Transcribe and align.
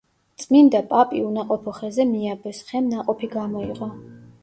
წმინდა 0.43 0.81
პაპი 0.93 1.21
უნაყოფო 1.27 1.75
ხეზე 1.81 2.09
მიაბეს, 2.15 2.65
ხემ 2.73 2.91
ნაყოფი 2.97 3.35
გამოიღო. 3.39 3.97